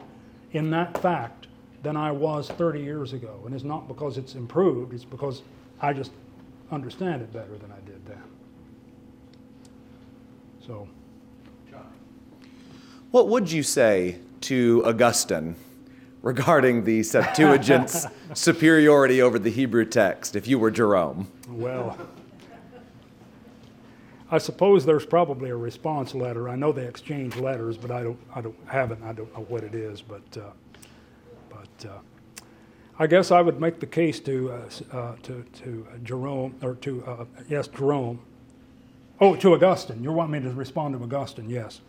in 0.52 0.70
that 0.70 0.96
fact 1.02 1.48
than 1.82 1.94
I 1.94 2.10
was 2.10 2.48
30 2.48 2.80
years 2.80 3.12
ago. 3.12 3.42
And 3.44 3.54
it's 3.54 3.64
not 3.64 3.86
because 3.86 4.16
it's 4.16 4.34
improved, 4.34 4.94
it's 4.94 5.04
because 5.04 5.42
I 5.80 5.92
just 5.92 6.12
understand 6.70 7.22
it 7.22 7.32
better 7.32 7.56
than 7.56 7.70
I 7.72 7.80
did 7.86 8.04
then. 8.06 8.22
So. 10.66 10.88
John. 11.70 11.86
What 13.10 13.28
would 13.28 13.50
you 13.50 13.62
say 13.62 14.18
to 14.42 14.82
Augustine 14.84 15.56
regarding 16.22 16.84
the 16.84 17.02
Septuagint's 17.02 18.06
superiority 18.34 19.22
over 19.22 19.38
the 19.38 19.50
Hebrew 19.50 19.84
text 19.84 20.36
if 20.36 20.46
you 20.46 20.58
were 20.58 20.70
Jerome? 20.70 21.28
Well, 21.48 21.96
I 24.30 24.38
suppose 24.38 24.84
there's 24.84 25.06
probably 25.06 25.48
a 25.50 25.56
response 25.56 26.14
letter. 26.14 26.48
I 26.50 26.56
know 26.56 26.70
they 26.70 26.84
exchange 26.86 27.36
letters, 27.36 27.78
but 27.78 27.90
I 27.90 28.02
don't, 28.02 28.18
I 28.34 28.42
don't 28.42 28.56
have 28.66 28.90
it. 28.90 28.98
I 29.02 29.12
don't 29.12 29.32
know 29.34 29.44
what 29.44 29.64
it 29.64 29.74
is. 29.74 30.02
But, 30.02 30.36
uh, 30.36 30.50
but 31.48 31.88
uh, 31.88 31.98
I 33.00 33.06
guess 33.06 33.30
I 33.30 33.40
would 33.40 33.60
make 33.60 33.78
the 33.78 33.86
case 33.86 34.18
to 34.20 34.50
uh, 34.50 34.96
uh 34.96 35.16
to 35.22 35.44
to 35.62 35.86
Jerome 36.02 36.56
or 36.62 36.74
to 36.76 37.04
uh, 37.04 37.24
yes 37.48 37.68
Jerome. 37.68 38.20
Oh, 39.20 39.34
to 39.36 39.54
Augustine. 39.54 40.02
You 40.02 40.12
want 40.12 40.30
me 40.30 40.40
to 40.40 40.50
respond 40.50 40.96
to 40.96 41.02
Augustine? 41.02 41.50
Yes. 41.50 41.80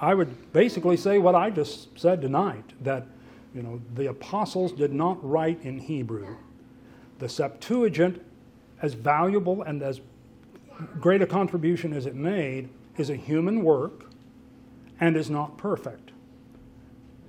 I 0.00 0.14
would 0.14 0.52
basically 0.52 0.96
say 0.96 1.18
what 1.18 1.34
I 1.34 1.50
just 1.50 1.98
said 1.98 2.20
tonight 2.20 2.72
that 2.82 3.06
you 3.54 3.62
know 3.62 3.80
the 3.94 4.06
apostles 4.06 4.72
did 4.72 4.92
not 4.92 5.18
write 5.28 5.62
in 5.62 5.78
Hebrew. 5.78 6.36
The 7.18 7.28
Septuagint, 7.28 8.24
as 8.80 8.94
valuable 8.94 9.62
and 9.62 9.82
as 9.82 10.00
great 11.00 11.22
a 11.22 11.26
contribution 11.26 11.92
as 11.92 12.06
it 12.06 12.14
made, 12.14 12.68
is 12.96 13.10
a 13.10 13.16
human 13.16 13.62
work 13.64 14.10
and 15.00 15.16
is 15.16 15.30
not 15.30 15.56
perfect. 15.56 16.12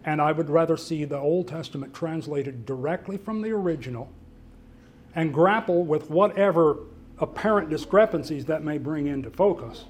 And 0.09 0.19
I 0.19 0.31
would 0.31 0.49
rather 0.49 0.75
see 0.75 1.05
the 1.05 1.19
Old 1.19 1.47
Testament 1.49 1.93
translated 1.93 2.65
directly 2.65 3.15
from 3.15 3.43
the 3.43 3.51
original 3.51 4.09
and 5.13 5.31
grapple 5.31 5.83
with 5.83 6.09
whatever 6.09 6.79
apparent 7.19 7.69
discrepancies 7.69 8.45
that 8.45 8.63
may 8.63 8.79
bring 8.79 9.05
into 9.05 9.29
focus 9.29 9.85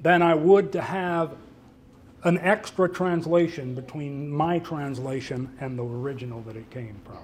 than 0.00 0.22
I 0.22 0.36
would 0.36 0.70
to 0.74 0.80
have 0.80 1.34
an 2.22 2.38
extra 2.38 2.88
translation 2.88 3.74
between 3.74 4.30
my 4.30 4.60
translation 4.60 5.52
and 5.60 5.76
the 5.76 5.82
original 5.82 6.40
that 6.42 6.54
it 6.54 6.70
came 6.70 7.00
from. 7.04 7.18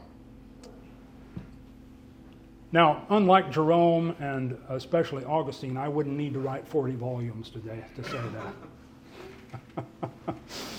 Now, 2.72 3.06
unlike 3.10 3.52
Jerome 3.52 4.16
and 4.18 4.58
especially 4.70 5.24
Augustine, 5.24 5.76
I 5.76 5.86
wouldn't 5.86 6.16
need 6.16 6.32
to 6.32 6.40
write 6.40 6.66
40 6.66 6.96
volumes 6.96 7.48
today 7.48 7.84
to 7.94 8.02
say 8.02 8.20
that. 9.76 10.34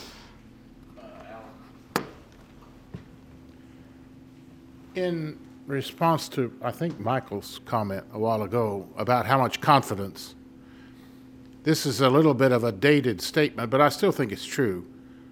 In 4.95 5.39
response 5.65 6.29
to, 6.29 6.53
I 6.61 6.71
think, 6.71 6.99
Michael's 6.99 7.59
comment 7.65 8.03
a 8.13 8.19
while 8.19 8.43
ago 8.43 8.87
about 8.97 9.25
how 9.25 9.37
much 9.37 9.61
confidence, 9.61 10.35
this 11.63 11.85
is 11.85 12.01
a 12.01 12.09
little 12.09 12.33
bit 12.33 12.51
of 12.51 12.63
a 12.63 12.71
dated 12.71 13.21
statement, 13.21 13.69
but 13.69 13.81
I 13.81 13.89
still 13.89 14.11
think 14.11 14.31
it's 14.31 14.45
true. 14.45 14.85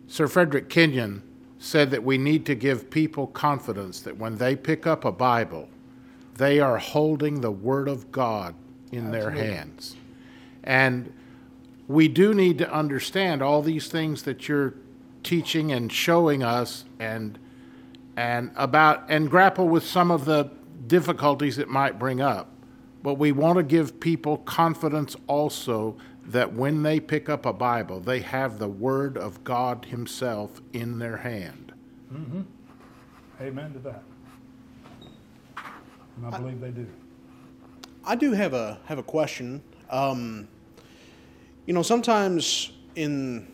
Sir 0.08 0.28
Frederick 0.28 0.70
Kenyon 0.70 1.22
said 1.60 1.92
that 1.92 2.04
we 2.04 2.18
need 2.18 2.46
to 2.48 2.56
give 2.56 2.90
people 2.90 3.28
confidence 3.28 4.00
that 4.02 4.18
when 4.18 4.38
they 4.38 4.56
pick 4.56 4.88
up 4.88 5.06
a 5.06 5.12
Bible, 5.12 5.70
they 6.36 6.60
are 6.60 6.78
holding 6.78 7.42
the 7.42 7.52
Word 7.52 7.88
of 7.88 8.12
God 8.12 8.56
in 8.92 9.14
Absolutely. 9.14 9.20
their 9.20 9.54
hands. 9.54 9.96
And 10.64 11.14
we 11.88 12.08
do 12.08 12.34
need 12.34 12.58
to 12.60 12.74
understand 12.74 13.42
all 13.42 13.62
these 13.62 13.90
things 13.90 14.24
that 14.24 14.48
you're 14.48 14.74
teaching 15.24 15.72
and 15.72 15.92
showing 15.92 16.42
us 16.42 16.86
and 17.00 17.38
and 18.22 18.52
about 18.56 19.04
and 19.10 19.32
grapple 19.32 19.68
with 19.68 19.84
some 19.84 20.12
of 20.12 20.26
the 20.26 20.44
difficulties 20.86 21.58
it 21.58 21.68
might 21.68 21.98
bring 21.98 22.22
up. 22.22 22.52
But 23.02 23.16
we 23.16 23.32
want 23.32 23.58
to 23.58 23.64
give 23.64 24.00
people 24.00 24.38
confidence 24.38 25.16
also 25.26 25.98
that 26.28 26.54
when 26.54 26.84
they 26.84 27.00
pick 27.00 27.30
up 27.30 27.48
a 27.48 27.54
Bible, 27.54 28.00
they 28.00 28.20
have 28.20 28.60
the 28.60 28.68
Word 28.68 29.18
of 29.18 29.44
God 29.44 29.86
Himself 29.86 30.62
in 30.72 31.00
their 31.00 31.18
hand. 31.18 31.74
Mm-hmm. 32.14 32.42
Amen 33.42 33.74
to 33.74 33.80
that. 33.80 34.04
And 36.18 36.28
I 36.28 36.38
believe 36.38 36.62
they 36.62 36.70
do. 36.70 36.86
I 38.06 38.16
do 38.16 38.34
have 38.34 38.54
a 38.54 38.80
have 38.86 39.00
a 39.00 39.04
question. 39.04 39.64
Um, 39.90 40.48
you 41.66 41.74
know, 41.74 41.82
sometimes 41.82 42.72
in 42.94 43.48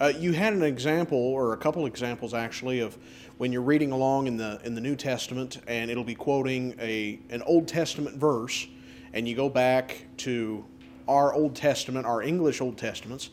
uh, 0.00 0.12
you 0.18 0.32
had 0.32 0.52
an 0.54 0.62
example 0.62 1.18
or 1.18 1.52
a 1.52 1.56
couple 1.56 1.84
examples 1.86 2.32
actually 2.32 2.80
of 2.80 2.96
when 3.36 3.52
you're 3.52 3.62
reading 3.62 3.92
along 3.92 4.26
in 4.26 4.36
the 4.36 4.60
in 4.64 4.74
the 4.74 4.80
New 4.80 4.96
Testament 4.96 5.60
and 5.66 5.90
it'll 5.90 6.04
be 6.04 6.14
quoting 6.14 6.74
a 6.80 7.18
an 7.30 7.42
Old 7.42 7.68
Testament 7.68 8.16
verse 8.16 8.66
and 9.12 9.28
you 9.28 9.36
go 9.36 9.48
back 9.48 10.04
to 10.18 10.64
our 11.08 11.34
Old 11.34 11.56
Testament, 11.56 12.06
our 12.06 12.22
English 12.22 12.60
Old 12.60 12.78
Testaments, 12.78 13.30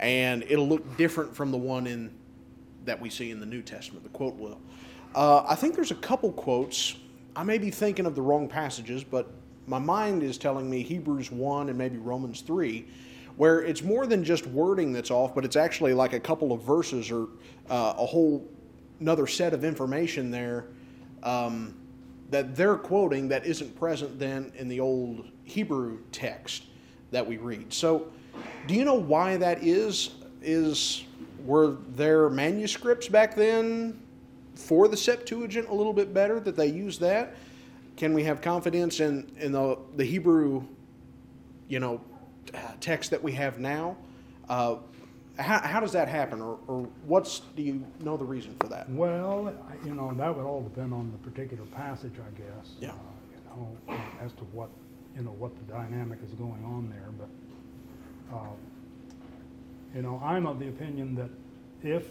and 0.00 0.42
it'll 0.48 0.68
look 0.68 0.96
different 0.96 1.36
from 1.36 1.50
the 1.50 1.58
one 1.58 1.86
in 1.86 2.10
that 2.84 3.00
we 3.00 3.10
see 3.10 3.30
in 3.30 3.38
the 3.38 3.46
New 3.46 3.60
Testament. 3.60 4.02
The 4.02 4.10
quote 4.10 4.34
will. 4.36 4.60
Uh, 5.14 5.44
I 5.46 5.54
think 5.54 5.74
there's 5.74 5.90
a 5.90 5.96
couple 5.96 6.32
quotes. 6.32 6.96
I 7.36 7.42
may 7.42 7.58
be 7.58 7.70
thinking 7.70 8.06
of 8.06 8.14
the 8.14 8.22
wrong 8.22 8.48
passages, 8.48 9.04
but 9.04 9.30
my 9.66 9.78
mind 9.78 10.22
is 10.22 10.38
telling 10.38 10.70
me 10.70 10.82
Hebrews 10.82 11.30
1 11.30 11.68
and 11.68 11.76
maybe 11.76 11.98
Romans 11.98 12.40
3, 12.40 12.86
where 13.38 13.60
it's 13.60 13.84
more 13.84 14.04
than 14.04 14.24
just 14.24 14.48
wording 14.48 14.92
that's 14.92 15.12
off, 15.12 15.32
but 15.32 15.44
it's 15.44 15.54
actually 15.54 15.94
like 15.94 16.12
a 16.12 16.18
couple 16.18 16.52
of 16.52 16.60
verses 16.60 17.08
or 17.08 17.28
uh, 17.70 17.94
a 17.96 18.04
whole 18.04 18.46
another 18.98 19.28
set 19.28 19.54
of 19.54 19.64
information 19.64 20.28
there 20.28 20.66
um, 21.22 21.72
that 22.30 22.56
they're 22.56 22.74
quoting 22.74 23.28
that 23.28 23.46
isn't 23.46 23.78
present 23.78 24.18
then 24.18 24.52
in 24.56 24.66
the 24.66 24.80
old 24.80 25.30
Hebrew 25.44 26.00
text 26.10 26.64
that 27.12 27.24
we 27.24 27.36
read. 27.36 27.72
So, 27.72 28.08
do 28.66 28.74
you 28.74 28.84
know 28.84 28.94
why 28.94 29.36
that 29.36 29.62
is? 29.62 30.10
Is 30.42 31.04
were 31.44 31.76
there 31.94 32.28
manuscripts 32.28 33.06
back 33.06 33.36
then 33.36 34.00
for 34.56 34.88
the 34.88 34.96
Septuagint 34.96 35.68
a 35.68 35.74
little 35.74 35.92
bit 35.92 36.12
better 36.12 36.40
that 36.40 36.56
they 36.56 36.66
used 36.66 37.00
that? 37.02 37.36
Can 37.96 38.14
we 38.14 38.24
have 38.24 38.40
confidence 38.40 38.98
in 38.98 39.30
in 39.38 39.52
the 39.52 39.78
the 39.94 40.04
Hebrew, 40.04 40.64
you 41.68 41.78
know, 41.78 42.00
text 42.80 43.10
that 43.10 43.22
we 43.22 43.32
have 43.32 43.58
now? 43.58 43.96
Uh, 44.48 44.76
how, 45.38 45.60
how 45.60 45.80
does 45.80 45.92
that 45.92 46.08
happen, 46.08 46.40
or, 46.40 46.58
or 46.66 46.88
what's 47.06 47.40
do 47.54 47.62
you 47.62 47.84
know 48.00 48.16
the 48.16 48.24
reason 48.24 48.56
for 48.60 48.66
that? 48.68 48.90
Well, 48.90 49.54
you 49.84 49.94
know, 49.94 50.12
that 50.14 50.36
would 50.36 50.44
all 50.44 50.62
depend 50.62 50.92
on 50.92 51.12
the 51.12 51.30
particular 51.30 51.64
passage, 51.66 52.14
I 52.16 52.36
guess. 52.36 52.70
Yeah. 52.80 52.90
uh, 52.90 52.92
You 53.30 53.96
know, 53.96 54.00
as 54.20 54.32
to 54.32 54.44
what, 54.52 54.68
you 55.16 55.22
know, 55.22 55.30
what 55.30 55.52
the 55.56 55.72
dynamic 55.72 56.18
is 56.24 56.32
going 56.32 56.64
on 56.64 56.90
there, 56.90 57.08
but, 57.16 58.36
uh, 58.36 58.46
you 59.94 60.02
know, 60.02 60.20
I'm 60.24 60.46
of 60.46 60.58
the 60.58 60.68
opinion 60.68 61.14
that 61.14 61.30
if 61.82 62.08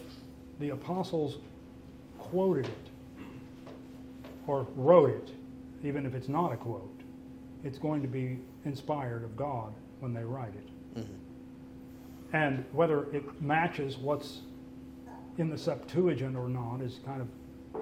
the 0.58 0.70
apostles 0.70 1.36
quoted 2.18 2.66
it 2.66 2.72
or 4.46 4.66
wrote 4.74 5.10
it, 5.10 5.30
even 5.86 6.06
if 6.06 6.14
it's 6.14 6.28
not 6.28 6.52
a 6.52 6.56
quote, 6.56 7.00
it's 7.62 7.78
going 7.78 8.00
to 8.02 8.08
be 8.08 8.38
inspired 8.64 9.22
of 9.22 9.36
God 9.36 9.72
when 10.00 10.12
they 10.14 10.24
write 10.24 10.54
it. 10.54 10.68
And 12.32 12.64
whether 12.72 13.04
it 13.12 13.40
matches 13.40 13.96
what's 13.96 14.40
in 15.38 15.48
the 15.50 15.58
Septuagint 15.58 16.36
or 16.36 16.48
not 16.48 16.80
is 16.82 17.00
kind 17.06 17.20
of 17.22 17.28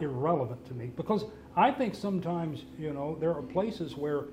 irrelevant 0.02 0.64
to 0.66 0.74
me 0.74 0.90
because 0.96 1.24
I 1.56 1.70
think 1.72 1.94
sometimes, 1.94 2.64
you 2.78 2.92
know, 2.92 3.16
there 3.18 3.34
are 3.34 3.42
places 3.42 3.96
where, 3.96 4.24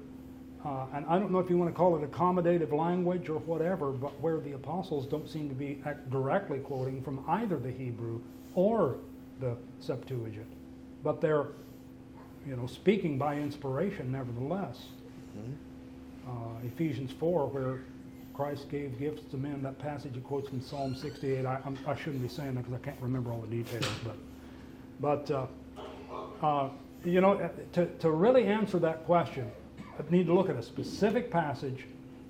uh, 0.65 0.85
and 0.93 1.05
I 1.07 1.17
don't 1.17 1.31
know 1.31 1.39
if 1.39 1.49
you 1.49 1.57
want 1.57 1.71
to 1.71 1.75
call 1.75 1.95
it 1.95 2.11
accommodative 2.11 2.73
language 2.73 3.29
or 3.29 3.39
whatever, 3.39 3.91
but 3.91 4.19
where 4.19 4.39
the 4.39 4.51
apostles 4.53 5.07
don't 5.07 5.29
seem 5.29 5.47
to 5.49 5.55
be 5.55 5.81
directly 6.11 6.59
quoting 6.59 7.01
from 7.01 7.23
either 7.27 7.57
the 7.57 7.71
Hebrew 7.71 8.19
or 8.55 8.97
the 9.39 9.55
Septuagint, 9.79 10.51
but 11.01 11.21
they're, 11.21 11.47
you 12.45 12.55
know, 12.57 12.67
speaking 12.67 13.17
by 13.17 13.35
inspiration 13.37 14.11
nevertheless. 14.11 14.83
Uh, 16.27 16.65
Ephesians 16.65 17.11
4, 17.19 17.47
where 17.47 17.81
Christ 18.33 18.69
gave 18.69 18.97
gifts 18.97 19.21
to 19.31 19.37
men, 19.37 19.61
that 19.63 19.77
passage 19.79 20.13
quotes 20.23 20.49
from 20.49 20.61
Psalm 20.61 20.95
68. 20.95 21.45
I, 21.45 21.59
I'm, 21.65 21.77
I 21.85 21.95
shouldn't 21.95 22.21
be 22.21 22.27
saying 22.27 22.55
that 22.55 22.65
because 22.65 22.73
I 22.73 22.83
can't 22.83 23.01
remember 23.01 23.31
all 23.31 23.41
the 23.41 23.47
details, 23.47 23.85
but, 24.03 24.17
but 24.99 25.31
uh, 25.31 25.45
uh, 26.45 26.69
you 27.05 27.21
know, 27.21 27.49
to, 27.73 27.85
to 27.85 28.11
really 28.11 28.45
answer 28.45 28.79
that 28.79 29.05
question, 29.05 29.51
I 29.79 30.11
need 30.11 30.25
to 30.27 30.33
look 30.33 30.49
at 30.49 30.55
a 30.55 30.63
specific 30.63 31.29
passage 31.29 31.85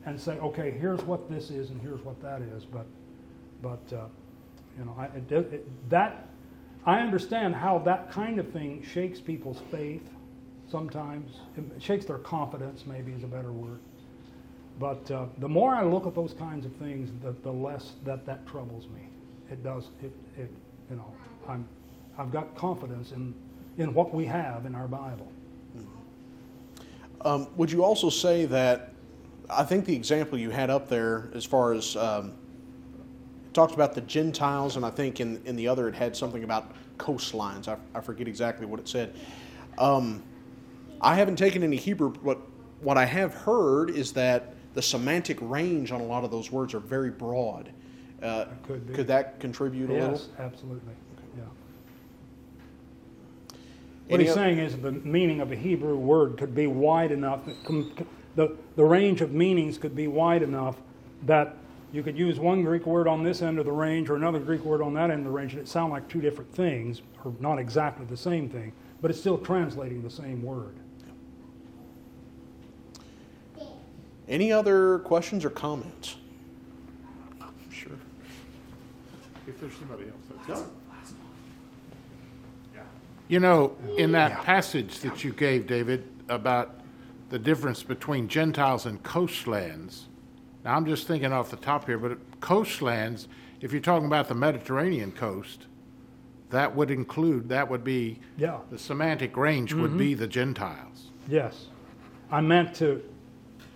and 0.05 0.19
say, 0.19 0.38
okay, 0.39 0.71
here's 0.71 1.01
what 1.03 1.29
this 1.29 1.50
is 1.50 1.69
and 1.69 1.81
here's 1.81 2.01
what 2.01 2.21
that 2.21 2.41
is. 2.41 2.65
But, 2.65 2.85
but 3.62 3.95
uh, 3.95 4.05
you 4.77 4.85
know, 4.85 4.95
I, 4.97 5.05
it, 5.05 5.31
it, 5.31 5.89
that 5.89 6.27
I 6.85 7.00
understand 7.00 7.55
how 7.55 7.79
that 7.79 8.12
kind 8.12 8.39
of 8.39 8.50
thing 8.51 8.83
shakes 8.83 9.21
people's 9.21 9.62
faith. 9.71 10.10
Sometimes 10.69 11.39
it 11.58 11.82
shakes 11.82 12.06
their 12.06 12.17
confidence. 12.17 12.86
Maybe 12.86 13.12
is 13.12 13.23
a 13.23 13.28
better 13.28 13.52
word. 13.52 13.80
But 14.80 15.10
uh, 15.12 15.26
the 15.38 15.47
more 15.47 15.76
I 15.76 15.84
look 15.84 16.08
at 16.08 16.15
those 16.15 16.34
kinds 16.34 16.65
of 16.65 16.76
things, 16.78 17.12
the, 17.21 17.36
the 17.43 17.52
less 17.52 17.91
that 18.06 18.26
that 18.26 18.47
troubles 18.47 18.88
me. 18.88 19.08
It 19.52 19.63
does. 19.63 19.89
It, 20.02 20.12
it 20.38 20.52
you 20.89 20.95
know, 20.95 21.13
I'm, 21.47 21.67
I've 22.17 22.32
got 22.32 22.56
confidence 22.56 23.12
in, 23.12 23.34
in 23.78 23.93
what 23.93 24.13
we 24.13 24.26
have 24.26 24.65
in 24.65 24.73
our 24.73 24.88
Bible. 24.88 25.32
Um, 27.21 27.47
would 27.56 27.71
you 27.71 27.84
also 27.84 28.10
say 28.10 28.45
that 28.45 28.91
I 29.49 29.63
think 29.63 29.86
the 29.86 29.95
example 29.95 30.38
you 30.38 30.49
had 30.49 30.69
up 30.69 30.89
there, 30.89 31.30
as 31.34 31.45
far 31.45 31.73
as 31.73 31.95
um, 31.95 32.34
talked 33.54 33.73
about 33.73 33.93
the 33.93 34.02
Gentiles, 34.02 34.76
and 34.76 34.86
I 34.86 34.89
think 34.89 35.21
in, 35.21 35.41
in 35.45 35.56
the 35.56 35.67
other 35.67 35.88
it 35.88 35.95
had 35.95 36.15
something 36.15 36.43
about 36.43 36.73
coastlines. 36.97 37.67
I, 37.67 37.78
I 37.95 38.02
forget 38.02 38.28
exactly 38.28 38.65
what 38.65 38.80
it 38.80 38.88
said. 38.88 39.15
Um, 39.78 40.23
I 41.03 41.15
haven't 41.15 41.35
taken 41.35 41.63
any 41.63 41.75
Hebrew, 41.75 42.13
but 42.23 42.39
what 42.81 42.97
I 42.97 43.05
have 43.05 43.33
heard 43.33 43.89
is 43.89 44.13
that 44.13 44.53
the 44.73 44.81
semantic 44.81 45.37
range 45.41 45.91
on 45.91 46.01
a 46.01 46.05
lot 46.05 46.23
of 46.23 46.31
those 46.31 46.51
words 46.51 46.73
are 46.73 46.79
very 46.79 47.11
broad. 47.11 47.69
Uh, 48.21 48.45
could 48.65 48.87
be. 48.87 48.93
could 48.93 49.07
that 49.07 49.39
contribute 49.39 49.89
a 49.89 49.93
Yes, 49.93 50.29
little? 50.29 50.45
absolutely. 50.45 50.93
Yeah. 51.37 51.43
What 54.07 54.15
Any 54.19 54.23
he's 54.25 54.33
saying 54.33 54.59
is 54.59 54.77
the 54.77 54.91
meaning 54.93 55.41
of 55.41 55.51
a 55.51 55.55
Hebrew 55.55 55.97
word 55.97 56.37
could 56.37 56.55
be 56.55 56.67
wide 56.67 57.11
enough, 57.11 57.45
that 57.45 57.63
com- 57.65 57.93
the, 58.35 58.55
the 58.75 58.83
range 58.85 59.21
of 59.21 59.33
meanings 59.33 59.77
could 59.77 59.95
be 59.95 60.07
wide 60.07 60.41
enough 60.41 60.77
that 61.25 61.55
you 61.91 62.01
could 62.01 62.17
use 62.17 62.39
one 62.39 62.63
Greek 62.63 62.85
word 62.85 63.07
on 63.07 63.23
this 63.23 63.41
end 63.41 63.59
of 63.59 63.65
the 63.65 63.71
range 63.71 64.09
or 64.09 64.15
another 64.15 64.39
Greek 64.39 64.63
word 64.63 64.81
on 64.81 64.93
that 64.95 65.11
end 65.11 65.19
of 65.19 65.25
the 65.25 65.31
range, 65.31 65.53
and 65.53 65.61
it 65.61 65.67
sound 65.67 65.91
like 65.91 66.07
two 66.07 66.21
different 66.21 66.51
things, 66.53 67.01
or 67.23 67.33
not 67.39 67.59
exactly 67.59 68.05
the 68.05 68.17
same 68.17 68.49
thing, 68.49 68.71
but 69.01 69.11
it's 69.11 69.19
still 69.19 69.37
translating 69.37 70.01
the 70.01 70.09
same 70.09 70.41
word. 70.41 70.75
Any 74.34 74.52
other 74.52 74.98
questions 75.00 75.46
or 75.46 75.52
comments? 75.52 76.15
Sure. 77.72 77.91
If 79.46 79.62
there's 79.62 79.76
somebody 79.76 80.06
else. 80.06 80.48
that's- 80.48 80.65
You 83.28 83.39
know, 83.39 83.78
in 83.96 84.12
that 84.13 84.41
passage 84.43 85.02
that 85.02 85.24
you 85.24 85.34
gave, 85.34 85.67
David, 85.67 86.10
about 86.30 86.82
the 87.30 87.38
difference 87.38 87.84
between 87.84 88.28
Gentiles 88.28 88.88
and 88.88 89.02
coastlands, 89.04 90.08
now 90.65 90.76
I'm 90.76 90.86
just 90.88 91.06
thinking 91.06 91.32
off 91.32 91.52
the 91.52 91.58
top 91.58 91.86
here, 91.86 92.00
but 92.00 92.17
coastlands, 92.41 93.28
if 93.62 93.72
you're 93.72 93.82
talking 93.82 94.08
about 94.08 94.30
the 94.30 94.36
Mediterranean 94.36 95.12
coast, 95.12 95.67
that 96.50 96.76
would 96.76 96.89
include, 96.89 97.50
that 97.50 97.69
would 97.69 97.84
be, 97.84 98.19
Yeah. 98.38 98.62
the 98.72 98.80
semantic 98.80 99.38
range 99.38 99.74
would 99.74 99.91
mm-hmm. 99.91 100.00
be 100.00 100.13
the 100.15 100.28
Gentiles. 100.28 101.10
Yes. 101.28 101.67
I 102.32 102.41
meant 102.41 102.74
to 102.76 103.04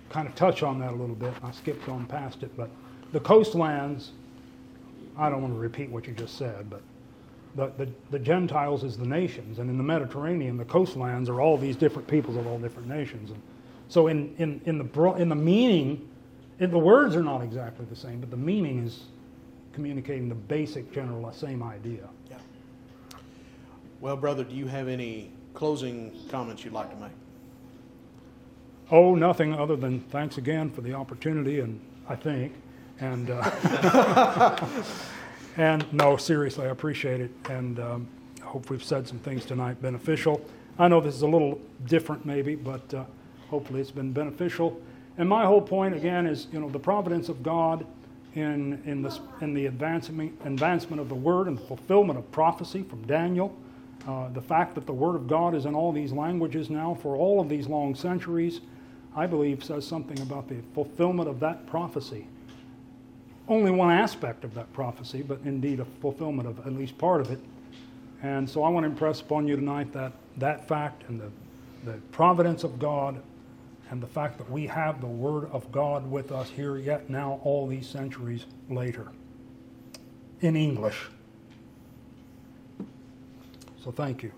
kind 0.10 0.28
of 0.28 0.36
touch 0.36 0.64
on 0.64 0.80
that 0.80 0.92
a 0.92 0.96
little 0.96 1.16
bit. 1.16 1.34
I 1.44 1.52
skipped 1.52 1.90
on 1.90 2.06
past 2.06 2.44
it, 2.44 2.56
but 2.56 2.70
the 3.12 3.20
coastlands, 3.20 4.12
I 5.18 5.30
don't 5.30 5.42
want 5.42 5.54
to 5.54 5.60
repeat 5.60 5.90
what 5.90 6.08
you 6.08 6.14
just 6.14 6.38
said, 6.38 6.70
but 6.70 6.82
the, 7.56 7.86
the, 7.86 7.92
the 8.12 8.20
Gentiles 8.20 8.84
is 8.84 8.98
the 8.98 9.06
nations, 9.06 9.60
and 9.60 9.70
in 9.70 9.78
the 9.78 9.84
Mediterranean, 9.84 10.58
the 10.58 10.66
coastlands 10.66 11.30
are 11.30 11.42
all 11.42 11.58
these 11.58 11.76
different 11.76 12.08
peoples 12.08 12.38
of 12.38 12.46
all 12.48 12.60
different 12.60 12.88
nations. 12.88 13.32
And 13.32 13.42
so 13.90 14.08
in, 14.08 14.36
in, 14.38 14.62
in, 14.66 14.78
the, 14.78 15.14
in 15.14 15.30
the 15.30 15.36
meaning, 15.36 16.08
in, 16.60 16.70
the 16.72 16.80
words 16.80 17.16
are 17.16 17.24
not 17.24 17.42
exactly 17.42 17.86
the 17.90 17.96
same, 17.96 18.20
but 18.20 18.30
the 18.30 18.38
meaning 18.38 18.86
is 18.86 19.06
communicating 19.74 20.30
the 20.30 20.36
basic 20.36 20.92
general 20.92 21.26
uh, 21.26 21.32
same 21.32 21.64
idea. 21.64 22.08
Yeah. 22.30 22.38
Well, 24.02 24.18
brother, 24.18 24.44
do 24.44 24.56
you 24.56 24.68
have 24.68 24.88
any 24.88 25.32
closing 25.54 26.12
comments 26.30 26.64
you'd 26.64 26.74
like 26.74 26.92
to 26.92 26.96
make? 26.98 27.12
Oh, 28.90 29.16
nothing 29.16 29.54
other 29.54 29.76
than 29.76 30.00
thanks 30.00 30.38
again 30.38 30.70
for 30.70 30.80
the 30.80 30.94
opportunity, 30.94 31.60
and 31.60 31.82
I 32.08 32.16
think, 32.16 32.54
and 33.02 33.30
uh, 33.30 34.58
and 35.58 35.92
no, 35.92 36.16
seriously, 36.16 36.68
I 36.68 36.70
appreciate 36.70 37.20
it, 37.20 37.32
and 37.50 37.80
um, 37.82 38.08
I 38.42 38.46
hope 38.46 38.70
we've 38.70 38.84
said 38.84 39.06
some 39.06 39.20
things 39.20 39.44
tonight 39.44 39.82
beneficial. 39.82 40.40
I 40.80 40.88
know 40.88 41.02
this 41.02 41.16
is 41.16 41.24
a 41.24 41.28
little 41.28 41.60
different, 41.86 42.26
maybe, 42.26 42.56
but 42.56 42.94
uh, 42.94 43.04
hopefully 43.50 43.82
it's 43.82 43.92
been 43.92 44.14
beneficial. 44.14 44.80
And 45.18 45.28
my 45.28 45.46
whole 45.46 45.62
point 45.62 45.94
again 45.94 46.26
is, 46.26 46.48
you 46.54 46.62
know, 46.62 46.70
the 46.70 46.80
providence 46.80 47.28
of 47.28 47.44
God 47.44 47.86
in 48.36 48.82
in 48.86 49.02
this 49.02 49.20
in 49.42 49.54
the 49.54 49.66
advancement 49.66 50.32
advancement 50.46 51.02
of 51.02 51.10
the 51.10 51.16
Word 51.16 51.48
and 51.48 51.58
the 51.58 51.66
fulfillment 51.66 52.18
of 52.18 52.32
prophecy 52.32 52.84
from 52.84 53.02
Daniel. 53.06 53.54
Uh, 54.08 54.30
the 54.30 54.42
fact 54.42 54.76
that 54.76 54.86
the 54.86 54.94
Word 54.94 55.16
of 55.18 55.28
God 55.28 55.54
is 55.54 55.66
in 55.66 55.76
all 55.76 55.92
these 55.92 56.14
languages 56.14 56.70
now 56.70 56.98
for 57.02 57.18
all 57.18 57.42
of 57.42 57.50
these 57.50 57.68
long 57.68 57.94
centuries, 57.94 58.62
I 59.18 59.26
believe, 59.26 59.64
says 59.64 59.86
something 59.86 60.20
about 60.22 60.48
the 60.48 60.58
fulfillment 60.74 61.28
of 61.28 61.40
that 61.42 61.68
prophecy. 61.68 62.28
Only 63.48 63.72
one 63.72 63.92
aspect 63.92 64.44
of 64.44 64.54
that 64.54 64.72
prophecy, 64.74 65.24
but 65.24 65.40
indeed 65.44 65.80
a 65.80 65.86
fulfillment 65.86 66.48
of 66.48 66.60
at 66.68 66.74
least 66.74 66.98
part 66.98 67.22
of 67.22 67.32
it. 67.32 67.40
And 68.24 68.50
so 68.50 68.64
I 68.64 68.70
want 68.70 68.86
to 68.86 68.90
impress 68.90 69.22
upon 69.22 69.48
you 69.48 69.56
tonight 69.56 69.92
that 69.94 70.14
that 70.38 70.68
fact 70.68 71.04
and 71.10 71.20
the, 71.20 71.32
the 71.86 71.98
providence 72.12 72.64
of 72.64 72.80
God 72.80 73.22
and 73.90 74.02
the 74.02 74.08
fact 74.08 74.38
that 74.38 74.50
we 74.52 74.68
have 74.68 75.02
the 75.02 75.08
Word 75.08 75.50
of 75.52 75.72
God 75.72 76.10
with 76.12 76.32
us 76.32 76.50
here 76.50 76.78
yet 76.78 77.10
now, 77.10 77.40
all 77.44 77.68
these 77.68 77.88
centuries 77.88 78.46
later. 78.70 79.10
in 80.42 80.56
English. 80.56 81.08
So 83.84 83.92
thank 83.92 84.24
you. 84.24 84.32